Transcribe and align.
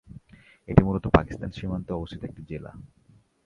এটি 0.69 0.81
মুলত 0.83 1.05
পাকিস্তান 1.07 1.49
সীমান্তে 1.51 1.91
অবস্থিত 1.93 2.21
একটি 2.23 2.41
জেলা। 2.49 2.71